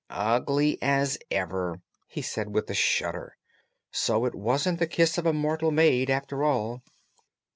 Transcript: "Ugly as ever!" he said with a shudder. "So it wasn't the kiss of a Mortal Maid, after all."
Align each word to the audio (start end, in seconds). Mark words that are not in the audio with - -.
"Ugly 0.09 0.79
as 0.81 1.19
ever!" 1.29 1.79
he 2.07 2.23
said 2.23 2.55
with 2.55 2.67
a 2.71 2.73
shudder. 2.73 3.37
"So 3.91 4.25
it 4.25 4.33
wasn't 4.33 4.79
the 4.79 4.87
kiss 4.87 5.19
of 5.19 5.27
a 5.27 5.31
Mortal 5.31 5.69
Maid, 5.69 6.09
after 6.09 6.43
all." 6.43 6.81